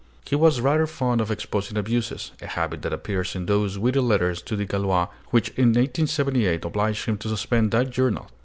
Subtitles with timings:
[0.25, 4.41] He was rather fond of exposing abuses, a habit that appears in those witty letters
[4.41, 8.27] to the Gaulois which in 1878 obliged him to suspend that journal.